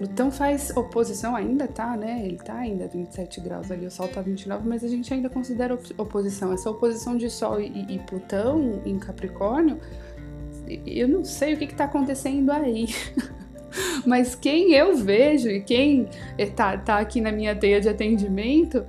Plutão 0.00 0.30
faz 0.30 0.74
oposição, 0.74 1.36
ainda 1.36 1.68
tá, 1.68 1.94
né? 1.94 2.22
Ele 2.24 2.38
tá 2.38 2.54
ainda 2.54 2.88
27 2.88 3.38
graus 3.38 3.70
ali, 3.70 3.84
o 3.84 3.90
Sol 3.90 4.08
tá 4.08 4.22
29, 4.22 4.66
mas 4.66 4.82
a 4.82 4.88
gente 4.88 5.12
ainda 5.12 5.28
considera 5.28 5.78
oposição. 5.98 6.54
Essa 6.54 6.70
oposição 6.70 7.18
de 7.18 7.28
Sol 7.28 7.60
e, 7.60 7.84
e 7.86 7.98
Plutão 7.98 8.80
em 8.86 8.98
Capricórnio, 8.98 9.78
eu 10.86 11.06
não 11.06 11.22
sei 11.22 11.52
o 11.52 11.58
que, 11.58 11.66
que 11.66 11.74
tá 11.74 11.84
acontecendo 11.84 12.50
aí. 12.50 12.86
mas 14.06 14.34
quem 14.34 14.72
eu 14.72 14.96
vejo 14.96 15.50
e 15.50 15.60
quem 15.60 16.08
eh, 16.38 16.46
tá, 16.46 16.78
tá 16.78 16.98
aqui 16.98 17.20
na 17.20 17.30
minha 17.30 17.54
teia 17.54 17.78
de 17.78 17.90
atendimento 17.90 18.86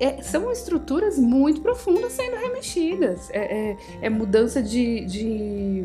é, 0.00 0.20
são 0.20 0.50
estruturas 0.50 1.16
muito 1.16 1.60
profundas 1.60 2.10
sendo 2.10 2.34
remexidas. 2.38 3.30
É, 3.30 3.70
é, 3.70 3.76
é 4.02 4.10
mudança 4.10 4.60
de, 4.60 5.04
de 5.04 5.84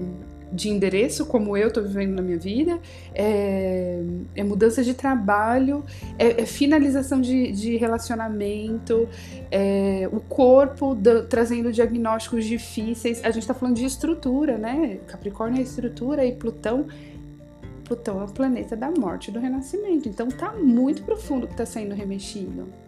de 0.53 0.69
endereço, 0.69 1.25
como 1.25 1.57
eu 1.57 1.69
estou 1.69 1.83
vivendo 1.83 2.15
na 2.15 2.21
minha 2.21 2.37
vida, 2.37 2.79
é, 3.13 4.01
é 4.35 4.43
mudança 4.43 4.83
de 4.83 4.93
trabalho, 4.93 5.83
é, 6.17 6.41
é 6.41 6.45
finalização 6.45 7.19
de, 7.19 7.51
de 7.51 7.75
relacionamento, 7.75 9.09
é, 9.49 10.07
o 10.11 10.19
corpo 10.19 10.95
trazendo 11.27 11.71
diagnósticos 11.71 12.45
difíceis. 12.45 13.19
A 13.23 13.31
gente 13.31 13.43
está 13.43 13.53
falando 13.53 13.75
de 13.75 13.85
estrutura, 13.85 14.57
né? 14.57 14.99
Capricórnio 15.07 15.59
é 15.59 15.63
estrutura 15.63 16.23
e 16.25 16.31
Plutão. 16.33 16.85
Plutão 17.83 18.21
é 18.21 18.23
o 18.23 18.27
planeta 18.27 18.75
da 18.75 18.91
morte 18.91 19.29
e 19.29 19.33
do 19.33 19.39
renascimento. 19.39 20.07
Então 20.07 20.29
tá 20.29 20.53
muito 20.53 21.03
profundo 21.03 21.47
que 21.47 21.53
está 21.53 21.65
sendo 21.65 21.95
remexido. 21.95 22.82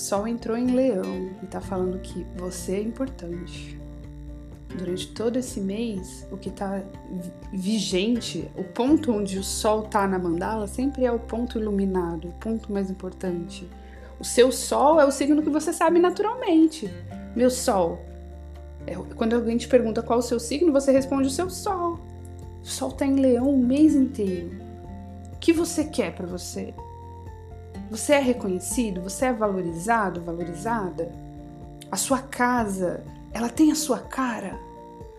Sol 0.00 0.26
entrou 0.26 0.56
em 0.56 0.74
Leão 0.74 1.30
e 1.40 1.44
está 1.44 1.60
falando 1.60 2.00
que 2.00 2.26
você 2.34 2.76
é 2.76 2.80
importante. 2.80 3.78
Durante 4.76 5.08
todo 5.08 5.36
esse 5.36 5.60
mês, 5.60 6.26
o 6.30 6.36
que 6.36 6.48
está 6.48 6.82
vigente, 7.52 8.50
o 8.56 8.64
ponto 8.64 9.12
onde 9.12 9.38
o 9.38 9.44
Sol 9.44 9.84
está 9.84 10.08
na 10.08 10.18
mandala, 10.18 10.66
sempre 10.66 11.04
é 11.04 11.12
o 11.12 11.18
ponto 11.18 11.58
iluminado, 11.58 12.28
o 12.28 12.32
ponto 12.32 12.72
mais 12.72 12.90
importante. 12.90 13.68
O 14.18 14.24
seu 14.24 14.50
Sol 14.50 15.00
é 15.00 15.04
o 15.04 15.10
signo 15.10 15.42
que 15.42 15.50
você 15.50 15.72
sabe 15.72 15.98
naturalmente. 15.98 16.90
Meu 17.36 17.50
Sol. 17.50 18.00
É, 18.86 18.94
quando 19.16 19.34
alguém 19.34 19.58
te 19.58 19.68
pergunta 19.68 20.02
qual 20.02 20.20
o 20.20 20.22
seu 20.22 20.40
signo, 20.40 20.72
você 20.72 20.92
responde 20.92 21.28
o 21.28 21.30
seu 21.30 21.50
Sol. 21.50 22.00
O 22.62 22.66
Sol 22.66 22.88
está 22.88 23.04
em 23.04 23.16
Leão 23.16 23.50
o 23.50 23.58
mês 23.58 23.94
inteiro. 23.94 24.50
O 25.34 25.38
que 25.38 25.52
você 25.52 25.84
quer 25.84 26.14
para 26.14 26.26
você? 26.26 26.72
Você 27.90 28.12
é 28.12 28.20
reconhecido? 28.20 29.02
Você 29.02 29.26
é 29.26 29.32
valorizado, 29.32 30.20
valorizada? 30.22 31.10
A 31.90 31.96
sua 31.96 32.18
casa, 32.18 33.02
ela 33.32 33.48
tem 33.48 33.72
a 33.72 33.74
sua 33.74 33.98
cara? 33.98 34.56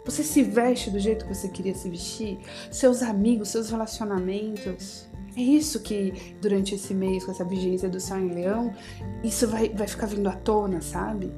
Você 0.05 0.23
se 0.23 0.41
veste 0.41 0.89
do 0.89 0.97
jeito 0.97 1.25
que 1.25 1.35
você 1.35 1.49
queria 1.49 1.75
se 1.75 1.89
vestir? 1.89 2.39
Seus 2.71 3.01
amigos, 3.03 3.49
seus 3.49 3.69
relacionamentos? 3.69 5.05
É 5.35 5.41
isso 5.41 5.81
que 5.81 6.33
durante 6.41 6.73
esse 6.73 6.93
mês, 6.93 7.25
com 7.25 7.31
essa 7.31 7.43
vigência 7.43 7.89
do 7.89 7.99
Sol 7.99 8.19
em 8.19 8.33
Leão, 8.33 8.73
isso 9.21 9.47
vai, 9.49 9.67
vai 9.67 9.87
ficar 9.87 10.07
vindo 10.07 10.29
à 10.29 10.33
tona, 10.33 10.81
sabe? 10.81 11.29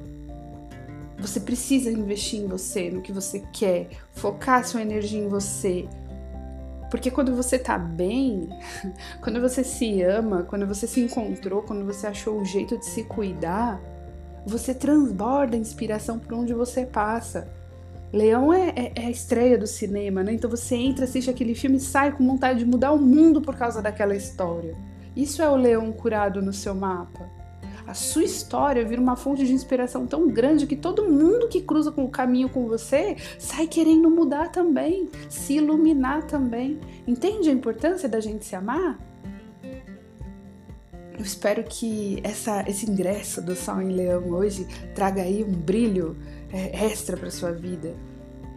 Você 1.17 1.39
precisa 1.39 1.91
investir 1.91 2.41
em 2.41 2.47
você, 2.47 2.91
no 2.91 3.01
que 3.01 3.11
você 3.11 3.39
quer, 3.51 3.89
focar 4.11 4.67
sua 4.67 4.83
energia 4.83 5.19
em 5.19 5.27
você, 5.27 5.87
porque 6.93 7.09
quando 7.09 7.35
você 7.35 7.57
tá 7.57 7.75
bem, 7.75 8.47
quando 9.19 9.41
você 9.41 9.63
se 9.63 10.03
ama, 10.03 10.43
quando 10.43 10.67
você 10.67 10.85
se 10.85 11.01
encontrou, 11.01 11.63
quando 11.63 11.83
você 11.83 12.05
achou 12.05 12.39
o 12.39 12.45
jeito 12.45 12.77
de 12.77 12.85
se 12.85 13.03
cuidar, 13.03 13.81
você 14.45 14.75
transborda 14.75 15.57
inspiração 15.57 16.19
por 16.19 16.35
onde 16.35 16.53
você 16.53 16.85
passa. 16.85 17.51
Leão 18.13 18.53
é, 18.53 18.69
é, 18.75 18.91
é, 18.93 19.05
a 19.07 19.09
estreia 19.09 19.57
do 19.57 19.65
cinema, 19.65 20.21
né? 20.21 20.33
Então 20.33 20.47
você 20.47 20.75
entra, 20.75 21.05
assiste 21.05 21.31
aquele 21.31 21.55
filme 21.55 21.77
e 21.77 21.79
sai 21.79 22.11
com 22.11 22.27
vontade 22.27 22.59
de 22.59 22.65
mudar 22.65 22.91
o 22.91 22.99
mundo 22.99 23.41
por 23.41 23.55
causa 23.55 23.81
daquela 23.81 24.15
história. 24.15 24.75
Isso 25.15 25.41
é 25.41 25.49
o 25.49 25.55
leão 25.55 25.91
curado 25.91 26.43
no 26.43 26.53
seu 26.53 26.75
mapa. 26.75 27.27
A 27.85 27.93
sua 27.93 28.23
história 28.23 28.85
vira 28.85 29.01
uma 29.01 29.15
fonte 29.15 29.45
de 29.45 29.53
inspiração 29.53 30.07
tão 30.07 30.27
grande 30.27 30.65
que 30.65 30.75
todo 30.75 31.09
mundo 31.09 31.47
que 31.47 31.61
cruza 31.61 31.91
com 31.91 32.05
o 32.05 32.09
caminho 32.09 32.49
com 32.49 32.67
você 32.67 33.17
sai 33.37 33.67
querendo 33.67 34.09
mudar 34.09 34.49
também, 34.49 35.09
se 35.29 35.53
iluminar 35.55 36.23
também. 36.23 36.79
Entende 37.05 37.49
a 37.49 37.53
importância 37.53 38.07
da 38.07 38.19
gente 38.19 38.45
se 38.45 38.55
amar? 38.55 38.97
Eu 41.17 41.23
espero 41.23 41.63
que 41.63 42.19
essa, 42.23 42.63
esse 42.67 42.89
ingresso 42.89 43.41
do 43.41 43.55
Sol 43.55 43.81
em 43.81 43.89
Leão 43.89 44.29
hoje 44.29 44.67
traga 44.95 45.21
aí 45.21 45.43
um 45.43 45.51
brilho 45.51 46.17
é, 46.51 46.85
extra 46.85 47.15
para 47.15 47.29
sua 47.29 47.51
vida 47.51 47.95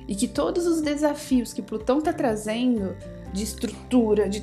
e 0.09 0.15
que 0.15 0.29
todos 0.29 0.67
os 0.67 0.81
desafios 0.81 1.53
que 1.53 1.61
Plutão 1.61 1.99
está 1.99 2.13
trazendo 2.13 2.97
de 3.33 3.43
estrutura, 3.43 4.29
de, 4.29 4.41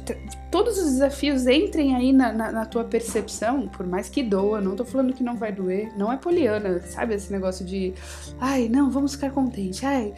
todos 0.51 0.77
os 0.77 0.91
desafios 0.91 1.47
entrem 1.47 1.95
aí 1.95 2.13
na, 2.13 2.31
na, 2.31 2.51
na, 2.51 2.65
tua 2.65 2.83
percepção, 2.83 3.67
por 3.67 3.87
mais 3.87 4.09
que 4.09 4.21
doa, 4.21 4.61
não 4.61 4.75
tô 4.75 4.85
falando 4.85 5.13
que 5.13 5.23
não 5.23 5.35
vai 5.35 5.51
doer, 5.51 5.91
não 5.97 6.11
é 6.11 6.17
poliana, 6.17 6.79
sabe 6.81 7.15
esse 7.15 7.31
negócio 7.31 7.65
de, 7.65 7.93
ai, 8.39 8.69
não, 8.69 8.91
vamos 8.91 9.15
ficar 9.15 9.31
contente, 9.31 9.85
ai, 9.85 10.13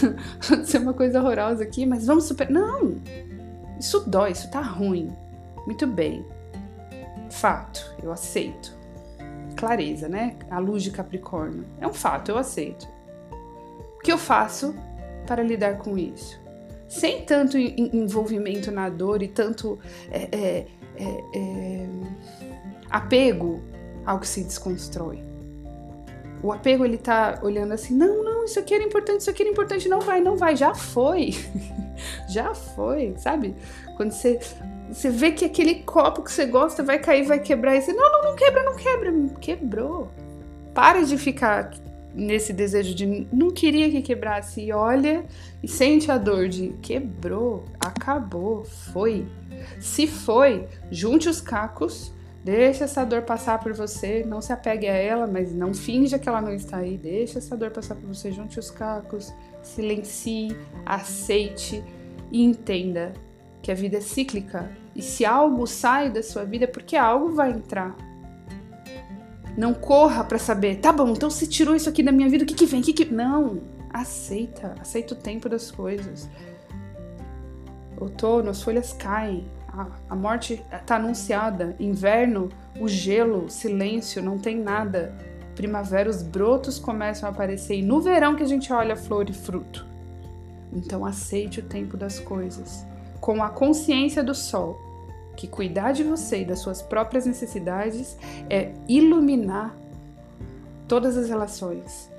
ser 0.64 0.78
uma 0.78 0.92
coisa 0.92 1.20
horrorosa 1.20 1.62
aqui, 1.62 1.86
mas 1.86 2.06
vamos 2.06 2.24
super, 2.24 2.50
não, 2.50 2.96
isso 3.78 4.00
dói, 4.08 4.32
isso 4.32 4.50
tá 4.50 4.60
ruim, 4.60 5.08
muito 5.66 5.86
bem, 5.86 6.24
fato, 7.30 7.94
eu 8.02 8.10
aceito, 8.10 8.76
clareza, 9.56 10.08
né, 10.08 10.36
a 10.50 10.58
luz 10.58 10.82
de 10.82 10.90
Capricórnio, 10.90 11.64
é 11.80 11.86
um 11.86 11.92
fato, 11.92 12.30
eu 12.30 12.38
aceito, 12.38 12.88
o 13.96 14.00
que 14.00 14.10
eu 14.10 14.18
faço 14.18 14.74
para 15.26 15.42
lidar 15.42 15.78
com 15.78 15.98
isso? 15.98 16.45
Sem 16.88 17.22
tanto 17.22 17.58
envolvimento 17.58 18.70
na 18.70 18.88
dor 18.88 19.22
e 19.22 19.28
tanto 19.28 19.78
é, 20.10 20.28
é, 20.32 20.66
é, 20.96 21.24
é, 21.34 21.86
apego 22.90 23.62
ao 24.04 24.20
que 24.20 24.28
se 24.28 24.42
desconstrói. 24.44 25.22
O 26.42 26.52
apego 26.52 26.84
ele 26.84 26.98
tá 26.98 27.40
olhando 27.42 27.72
assim, 27.72 27.94
não, 27.94 28.22
não, 28.22 28.44
isso 28.44 28.58
aqui 28.58 28.74
era 28.74 28.84
importante, 28.84 29.20
isso 29.20 29.30
aqui 29.30 29.42
era 29.42 29.50
importante, 29.50 29.88
não 29.88 30.00
vai, 30.00 30.20
não 30.20 30.36
vai, 30.36 30.54
já 30.54 30.74
foi, 30.74 31.34
já 32.28 32.54
foi, 32.54 33.14
sabe? 33.16 33.56
Quando 33.96 34.12
você, 34.12 34.38
você 34.88 35.10
vê 35.10 35.32
que 35.32 35.44
aquele 35.44 35.76
copo 35.76 36.22
que 36.22 36.30
você 36.30 36.46
gosta 36.46 36.82
vai 36.82 36.98
cair, 36.98 37.26
vai 37.26 37.40
quebrar, 37.40 37.74
e 37.74 37.82
você, 37.82 37.92
não, 37.92 38.12
não, 38.12 38.30
não 38.30 38.36
quebra, 38.36 38.62
não 38.62 38.76
quebra, 38.76 39.12
quebrou. 39.40 40.08
Para 40.74 41.02
de 41.02 41.16
ficar 41.16 41.70
nesse 42.16 42.52
desejo 42.52 42.94
de 42.94 43.28
não 43.30 43.50
queria 43.50 43.90
que 43.90 44.00
quebrasse 44.00 44.62
e 44.62 44.72
olha 44.72 45.24
e 45.62 45.68
sente 45.68 46.10
a 46.10 46.16
dor 46.16 46.48
de 46.48 46.68
quebrou, 46.80 47.64
acabou, 47.78 48.64
foi. 48.64 49.26
Se 49.78 50.06
foi, 50.06 50.66
junte 50.90 51.28
os 51.28 51.40
cacos, 51.40 52.12
deixa 52.42 52.84
essa 52.84 53.04
dor 53.04 53.22
passar 53.22 53.58
por 53.58 53.74
você, 53.74 54.24
não 54.26 54.40
se 54.40 54.52
apegue 54.52 54.86
a 54.86 54.94
ela, 54.94 55.26
mas 55.26 55.54
não 55.54 55.74
finja 55.74 56.18
que 56.18 56.28
ela 56.28 56.40
não 56.40 56.54
está 56.54 56.78
aí, 56.78 56.96
deixa 56.96 57.38
essa 57.38 57.56
dor 57.56 57.70
passar 57.70 57.94
por 57.94 58.06
você, 58.06 58.32
junte 58.32 58.58
os 58.58 58.70
cacos, 58.70 59.32
silencie, 59.62 60.56
aceite 60.86 61.84
e 62.32 62.42
entenda 62.42 63.12
que 63.60 63.70
a 63.70 63.74
vida 63.74 63.98
é 63.98 64.00
cíclica 64.00 64.70
e 64.94 65.02
se 65.02 65.24
algo 65.24 65.66
sai 65.66 66.08
da 66.10 66.22
sua 66.22 66.44
vida 66.44 66.64
é 66.64 66.68
porque 66.68 66.96
algo 66.96 67.34
vai 67.34 67.50
entrar. 67.50 67.94
Não 69.56 69.72
corra 69.72 70.22
para 70.22 70.38
saber, 70.38 70.76
tá 70.76 70.92
bom, 70.92 71.08
então 71.08 71.30
se 71.30 71.46
tirou 71.46 71.74
isso 71.74 71.88
aqui 71.88 72.02
da 72.02 72.12
minha 72.12 72.28
vida, 72.28 72.44
o 72.44 72.46
que 72.46 72.54
que 72.54 72.66
vem? 72.66 72.80
O 72.80 72.84
que 72.84 72.92
que... 72.92 73.04
Não, 73.06 73.60
aceita, 73.90 74.74
aceita 74.80 75.14
o 75.14 75.16
tempo 75.16 75.48
das 75.48 75.70
coisas. 75.70 76.28
Outono, 77.98 78.50
as 78.50 78.62
folhas 78.62 78.92
caem, 78.92 79.46
a, 79.76 79.86
a 80.10 80.16
morte 80.16 80.64
está 80.72 80.96
anunciada. 80.96 81.76
Inverno, 81.78 82.48
o 82.80 82.88
gelo, 82.88 83.48
silêncio, 83.50 84.22
não 84.22 84.38
tem 84.38 84.58
nada. 84.58 85.14
Primavera, 85.54 86.08
os 86.08 86.22
brotos 86.22 86.78
começam 86.78 87.28
a 87.28 87.32
aparecer. 87.32 87.76
E 87.76 87.82
no 87.82 88.00
verão 88.00 88.34
que 88.34 88.42
a 88.42 88.46
gente 88.46 88.72
olha 88.72 88.96
flor 88.96 89.28
e 89.28 89.32
fruto. 89.32 89.86
Então 90.72 91.04
aceite 91.04 91.60
o 91.60 91.62
tempo 91.62 91.96
das 91.96 92.18
coisas. 92.18 92.84
Com 93.20 93.42
a 93.42 93.50
consciência 93.50 94.22
do 94.22 94.34
sol, 94.34 94.78
que 95.36 95.46
cuidar 95.46 95.92
de 95.92 96.02
você 96.02 96.42
e 96.42 96.44
das 96.44 96.60
suas 96.60 96.82
próprias 96.82 97.26
necessidades 97.26 98.16
é 98.48 98.72
iluminar 98.88 99.76
todas 100.88 101.16
as 101.16 101.28
relações, 101.28 102.10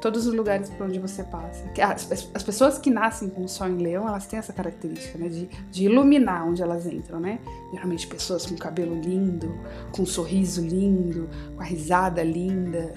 todos 0.00 0.26
os 0.26 0.34
lugares 0.34 0.68
por 0.70 0.86
onde 0.86 0.98
você 0.98 1.22
passa. 1.22 1.64
As, 1.82 2.28
as 2.34 2.42
pessoas 2.42 2.78
que 2.78 2.90
nascem 2.90 3.28
com 3.28 3.44
o 3.44 3.48
sol 3.48 3.68
em 3.68 3.78
leão, 3.78 4.06
elas 4.06 4.26
têm 4.26 4.38
essa 4.38 4.52
característica, 4.52 5.16
né, 5.16 5.28
de, 5.28 5.48
de 5.70 5.84
iluminar 5.84 6.46
onde 6.46 6.62
elas 6.62 6.86
entram, 6.86 7.20
né? 7.20 7.38
Geralmente 7.72 8.06
pessoas 8.06 8.44
com 8.44 8.56
cabelo 8.56 9.00
lindo, 9.00 9.58
com 9.92 10.02
um 10.02 10.06
sorriso 10.06 10.60
lindo, 10.60 11.28
com 11.54 11.62
a 11.62 11.64
risada 11.64 12.22
linda, 12.22 12.94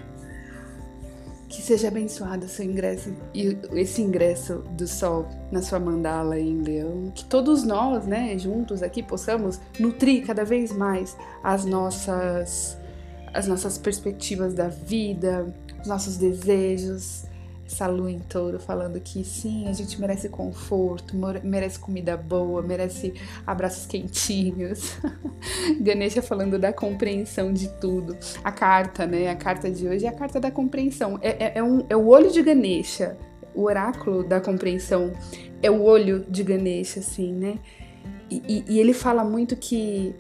que 1.58 1.64
seja 1.64 1.88
abençoado 1.88 2.48
seu 2.48 2.64
ingresso 2.64 3.12
e 3.34 3.58
esse 3.74 4.00
ingresso 4.00 4.60
do 4.78 4.88
sol 4.88 5.28
na 5.52 5.60
sua 5.60 5.80
mandala 5.80 6.40
em 6.40 6.62
Leão. 6.62 7.12
Que 7.16 7.26
todos 7.26 7.64
nós, 7.64 8.06
né, 8.06 8.38
juntos 8.38 8.84
aqui 8.84 9.02
possamos 9.02 9.60
nutrir 9.80 10.24
cada 10.24 10.46
vez 10.46 10.72
mais 10.72 11.18
as 11.44 11.66
nossas 11.66 12.78
as 13.34 13.48
nossas 13.48 13.76
perspectivas 13.78 14.54
da 14.54 14.68
vida, 14.68 15.52
os 15.82 15.88
nossos 15.88 16.18
desejos, 16.18 17.26
essa 17.68 17.86
lua 17.86 18.10
em 18.10 18.20
touro 18.20 18.60
falando 18.60 19.00
que 19.00 19.24
sim, 19.26 19.68
a 19.68 19.74
gente 19.74 20.00
merece 20.00 20.30
conforto, 20.30 21.14
merece 21.44 21.78
comida 21.78 22.16
boa, 22.16 22.62
merece 22.62 23.14
abraços 23.46 23.86
quentinhos. 23.86 24.98
Ganesha 25.82 26.22
falando 26.22 26.58
da 26.58 26.72
compreensão 26.72 27.52
de 27.52 27.68
tudo. 27.80 28.18
A 28.42 28.52
carta, 28.52 29.06
né? 29.06 29.30
A 29.30 29.36
carta 29.36 29.70
de 29.70 29.86
hoje 29.86 30.06
é 30.06 30.10
a 30.10 30.14
carta 30.14 30.40
da 30.40 30.50
compreensão. 30.50 31.20
É, 31.22 31.46
é, 31.46 31.52
é, 31.56 31.64
um, 31.64 31.86
é 31.90 31.96
o 31.96 32.08
olho 32.08 32.32
de 32.32 32.42
Ganesha. 32.42 33.18
O 33.54 33.64
oráculo 33.64 34.24
da 34.24 34.40
compreensão 34.40 35.12
é 35.62 35.70
o 35.70 35.82
olho 35.82 36.26
de 36.30 36.44
Ganesha, 36.44 37.02
assim, 37.02 37.34
né? 37.34 37.60
E, 38.30 38.42
e, 38.48 38.76
e 38.76 38.80
ele 38.80 38.94
fala 38.94 39.26
muito 39.26 39.58
que 39.58 40.16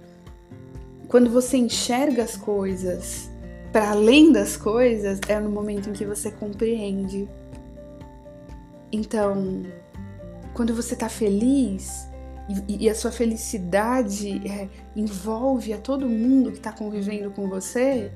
quando 1.08 1.30
você 1.30 1.56
enxerga 1.56 2.24
as 2.24 2.36
coisas 2.36 3.30
para 3.72 3.92
além 3.92 4.32
das 4.32 4.58
coisas 4.58 5.20
é 5.28 5.40
no 5.40 5.50
momento 5.50 5.90
em 5.90 5.94
que 5.94 6.06
você 6.06 6.32
compreende. 6.32 7.28
Então, 8.91 9.63
quando 10.54 10.73
você 10.73 10.93
está 10.93 11.10
feliz 11.10 12.08
e, 12.67 12.86
e, 12.86 12.89
a 12.89 12.95
sua 12.95 13.12
felicidade 13.12 14.41
é, 14.47 14.69
envolve 14.95 15.73
a 15.73 15.78
todo 15.78 16.08
mundo 16.08 16.52
que 16.52 16.58
está 16.58 16.71
convivendo 16.71 17.30
com 17.32 17.50
você, 17.50 18.12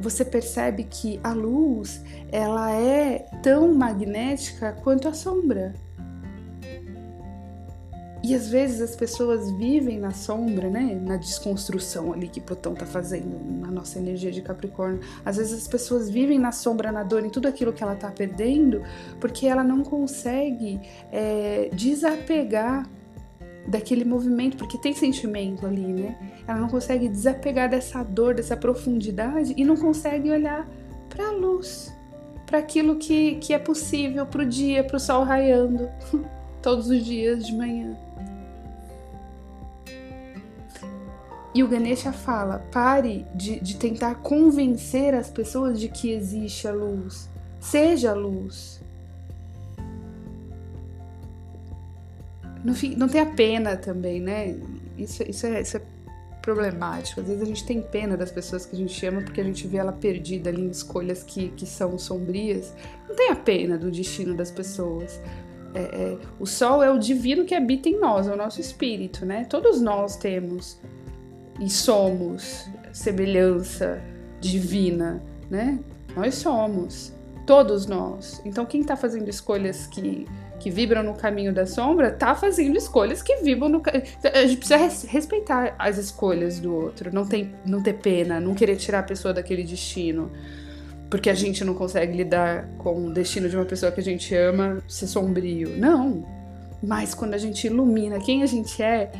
você 0.00 0.24
percebe 0.24 0.84
que 0.84 1.20
a 1.22 1.32
luz 1.32 2.02
ela 2.32 2.72
é 2.72 3.26
tão 3.42 3.74
magnética 3.74 4.72
quanto 4.82 5.08
a 5.08 5.12
sombra. 5.12 5.74
E 8.26 8.34
às 8.34 8.48
vezes 8.48 8.80
as 8.80 8.96
pessoas 8.96 9.52
vivem 9.52 10.00
na 10.00 10.10
sombra, 10.10 10.68
né? 10.68 11.00
Na 11.00 11.16
desconstrução 11.16 12.12
ali 12.12 12.26
que 12.26 12.40
Plutão 12.40 12.74
tá 12.74 12.84
fazendo 12.84 13.38
na 13.60 13.70
nossa 13.70 14.00
energia 14.00 14.32
de 14.32 14.42
Capricórnio. 14.42 14.98
Às 15.24 15.36
vezes 15.36 15.52
as 15.62 15.68
pessoas 15.68 16.10
vivem 16.10 16.36
na 16.36 16.50
sombra, 16.50 16.90
na 16.90 17.04
dor, 17.04 17.24
em 17.24 17.30
tudo 17.30 17.46
aquilo 17.46 17.72
que 17.72 17.84
ela 17.84 17.94
tá 17.94 18.10
perdendo, 18.10 18.82
porque 19.20 19.46
ela 19.46 19.62
não 19.62 19.84
consegue 19.84 20.80
é, 21.12 21.70
desapegar 21.72 22.90
daquele 23.68 24.04
movimento, 24.04 24.56
porque 24.56 24.76
tem 24.76 24.92
sentimento 24.92 25.64
ali, 25.64 25.86
né? 25.92 26.42
Ela 26.48 26.58
não 26.58 26.68
consegue 26.68 27.08
desapegar 27.08 27.70
dessa 27.70 28.02
dor, 28.02 28.34
dessa 28.34 28.56
profundidade 28.56 29.54
e 29.56 29.64
não 29.64 29.76
consegue 29.76 30.32
olhar 30.32 30.68
para 31.08 31.28
a 31.28 31.30
luz, 31.30 31.94
para 32.44 32.58
aquilo 32.58 32.96
que, 32.96 33.36
que 33.36 33.54
é 33.54 33.58
possível, 33.60 34.26
para 34.26 34.42
o 34.42 34.44
dia, 34.44 34.82
para 34.82 34.96
o 34.96 35.00
sol 35.00 35.22
raiando 35.22 35.88
todos 36.60 36.90
os 36.90 37.04
dias 37.04 37.46
de 37.46 37.54
manhã. 37.54 37.96
E 41.56 41.62
o 41.62 41.68
Ganesha 41.68 42.12
fala: 42.12 42.58
pare 42.70 43.24
de, 43.34 43.58
de 43.60 43.76
tentar 43.76 44.16
convencer 44.16 45.14
as 45.14 45.30
pessoas 45.30 45.80
de 45.80 45.88
que 45.88 46.10
existe 46.10 46.68
a 46.68 46.72
luz. 46.72 47.30
Seja 47.58 48.10
a 48.10 48.14
luz. 48.14 48.78
Não, 52.62 52.74
não 52.98 53.08
tenha 53.08 53.24
pena 53.24 53.74
também, 53.74 54.20
né? 54.20 54.54
Isso, 54.98 55.22
isso, 55.22 55.46
é, 55.46 55.62
isso 55.62 55.78
é 55.78 55.82
problemático. 56.42 57.22
Às 57.22 57.26
vezes 57.26 57.42
a 57.42 57.46
gente 57.46 57.64
tem 57.64 57.80
pena 57.80 58.18
das 58.18 58.30
pessoas 58.30 58.66
que 58.66 58.76
a 58.76 58.78
gente 58.78 59.06
ama 59.06 59.22
porque 59.22 59.40
a 59.40 59.44
gente 59.44 59.66
vê 59.66 59.78
ela 59.78 59.92
perdida 59.92 60.50
ali 60.50 60.60
em 60.60 60.68
escolhas 60.68 61.22
que, 61.22 61.48
que 61.56 61.64
são 61.64 61.98
sombrias. 61.98 62.74
Não 63.08 63.16
tenha 63.16 63.34
pena 63.34 63.78
do 63.78 63.90
destino 63.90 64.34
das 64.34 64.50
pessoas. 64.50 65.18
É, 65.74 65.80
é, 65.80 66.18
o 66.38 66.44
sol 66.44 66.82
é 66.82 66.90
o 66.90 66.98
divino 66.98 67.46
que 67.46 67.54
habita 67.54 67.88
em 67.88 67.98
nós, 67.98 68.28
é 68.28 68.34
o 68.34 68.36
nosso 68.36 68.60
espírito, 68.60 69.24
né? 69.24 69.46
Todos 69.48 69.80
nós 69.80 70.16
temos 70.16 70.78
e 71.60 71.68
somos 71.70 72.68
semelhança 72.92 74.00
divina, 74.40 75.22
né? 75.50 75.78
Nós 76.14 76.36
somos, 76.36 77.12
todos 77.46 77.86
nós. 77.86 78.40
Então, 78.44 78.64
quem 78.64 78.80
está 78.80 78.96
fazendo 78.96 79.28
escolhas 79.28 79.86
que, 79.86 80.26
que 80.58 80.70
vibram 80.70 81.02
no 81.02 81.14
caminho 81.14 81.52
da 81.52 81.66
sombra 81.66 82.10
tá 82.10 82.34
fazendo 82.34 82.76
escolhas 82.76 83.22
que 83.22 83.36
vibram 83.36 83.68
no 83.68 83.82
a 84.32 84.46
gente 84.46 84.56
precisa 84.56 85.06
respeitar 85.08 85.74
as 85.78 85.98
escolhas 85.98 86.58
do 86.58 86.74
outro, 86.74 87.12
não 87.12 87.26
tem 87.26 87.54
não 87.64 87.82
ter 87.82 87.94
pena, 87.94 88.40
não 88.40 88.54
querer 88.54 88.76
tirar 88.76 89.00
a 89.00 89.02
pessoa 89.02 89.34
daquele 89.34 89.62
destino. 89.62 90.30
Porque 91.08 91.30
a 91.30 91.34
gente 91.34 91.64
não 91.64 91.74
consegue 91.74 92.16
lidar 92.16 92.66
com 92.78 93.06
o 93.06 93.12
destino 93.12 93.48
de 93.48 93.56
uma 93.56 93.64
pessoa 93.64 93.92
que 93.92 94.00
a 94.00 94.02
gente 94.02 94.34
ama 94.34 94.82
ser 94.88 95.06
sombrio. 95.06 95.76
Não. 95.76 96.26
Mas 96.82 97.14
quando 97.14 97.34
a 97.34 97.38
gente 97.38 97.68
ilumina 97.68 98.18
quem 98.18 98.42
a 98.42 98.46
gente 98.46 98.82
é, 98.82 99.12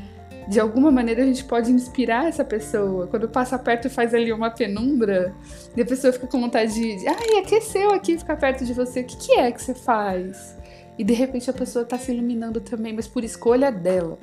de 0.48 0.60
alguma 0.60 0.90
maneira 0.90 1.22
a 1.22 1.26
gente 1.26 1.44
pode 1.44 1.70
inspirar 1.72 2.28
essa 2.28 2.44
pessoa. 2.44 3.06
Quando 3.06 3.28
passa 3.28 3.58
perto 3.58 3.86
e 3.86 3.90
faz 3.90 4.14
ali 4.14 4.32
uma 4.32 4.50
penumbra, 4.50 5.34
e 5.76 5.82
a 5.82 5.84
pessoa 5.84 6.12
fica 6.12 6.26
com 6.26 6.40
vontade 6.40 6.72
de, 6.72 7.08
ai, 7.08 7.38
aqueceu 7.38 7.90
aqui 7.90 8.16
ficar 8.16 8.36
perto 8.36 8.64
de 8.64 8.72
você, 8.72 9.00
o 9.00 9.04
que, 9.04 9.16
que 9.16 9.32
é 9.32 9.50
que 9.50 9.60
você 9.60 9.74
faz? 9.74 10.56
E 10.98 11.04
de 11.04 11.12
repente 11.12 11.50
a 11.50 11.52
pessoa 11.52 11.82
está 11.82 11.98
se 11.98 12.12
iluminando 12.12 12.60
também, 12.60 12.92
mas 12.92 13.08
por 13.08 13.24
escolha 13.24 13.70
dela. 13.72 14.18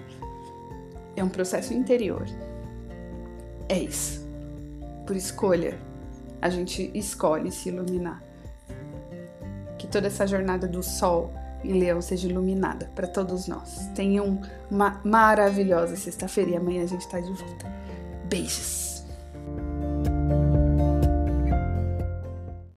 É 1.15 1.23
um 1.23 1.29
processo 1.29 1.73
interior. 1.73 2.25
É 3.69 3.77
isso. 3.77 4.25
Por 5.05 5.15
escolha, 5.15 5.77
a 6.41 6.49
gente 6.49 6.89
escolhe 6.93 7.51
se 7.51 7.69
iluminar. 7.69 8.23
Que 9.77 9.88
toda 9.88 10.07
essa 10.07 10.25
jornada 10.25 10.67
do 10.67 10.81
sol 10.81 11.31
em 11.63 11.80
Leão 11.80 12.02
seja 12.02 12.28
iluminada 12.28 12.89
para 12.93 13.08
todos 13.08 13.47
nós. 13.47 13.89
Tenham 13.95 14.41
uma 14.69 14.99
maravilhosa 15.04 15.95
sexta-feira 15.95 16.52
e 16.52 16.56
amanhã 16.56 16.84
a 16.84 16.88
gente 16.88 17.02
está 17.02 17.19
de 17.19 17.32
volta. 17.32 17.71
Beijos! 18.30 18.92